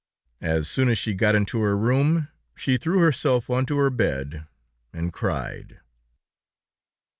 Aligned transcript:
As 0.41 0.67
soon 0.67 0.89
as 0.89 0.97
she 0.97 1.13
got 1.13 1.35
into 1.35 1.61
her 1.61 1.77
room, 1.77 2.27
she 2.55 2.77
threw 2.77 2.97
herself 3.01 3.51
onto 3.51 3.77
her 3.77 3.91
bed 3.91 4.47
and 4.91 5.13
cried. 5.13 5.79